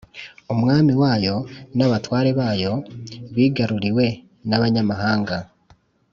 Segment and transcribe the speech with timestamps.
[0.53, 1.35] umwami wayo
[1.77, 2.73] n’abatware bayo
[3.35, 4.05] bigaruriwe
[4.49, 5.37] n’abanyamahanga,